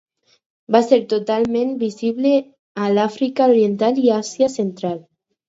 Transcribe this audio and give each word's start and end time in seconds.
Va 0.75 0.79
ser 0.85 0.97
totalment 1.11 1.75
visible 1.83 2.31
a 2.85 2.89
l'Àfrica 2.95 3.47
Oriental 3.53 4.03
i 4.07 4.09
Àsia 4.19 4.51
Central. 4.57 4.99